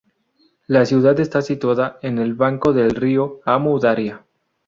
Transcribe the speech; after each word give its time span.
La 0.65 0.83
ciudad 0.87 1.19
está 1.19 1.43
situada 1.43 1.99
en 2.01 2.17
el 2.17 2.33
banco 2.33 2.73
del 2.73 2.95
río 2.95 3.39
Amu 3.45 3.77
Daria. 3.77 4.25